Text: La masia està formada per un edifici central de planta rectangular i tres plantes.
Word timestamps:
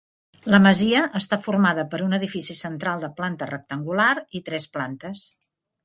La 0.53 0.59
masia 0.61 1.03
està 1.19 1.39
formada 1.43 1.85
per 1.93 2.01
un 2.07 2.17
edifici 2.19 2.57
central 2.63 3.07
de 3.07 3.13
planta 3.21 3.53
rectangular 3.53 4.13
i 4.41 4.47
tres 4.51 4.71
plantes. 4.79 5.33